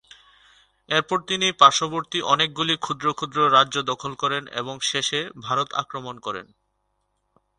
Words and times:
এরপর 0.89 1.17
তিনি 1.27 1.47
পার্শ্ববর্তী 1.61 2.19
অনেকগুলি 2.33 2.75
ক্ষুদ্র 2.77 3.07
ক্ষুদ্র 3.13 3.39
রাজ্য 3.55 3.75
দখল 3.91 4.11
করেন 4.15 4.43
এবং 4.53 4.75
শেষে 4.89 5.19
ভারত 5.45 5.69
আক্রমণ 5.81 6.15
করেন। 6.19 6.45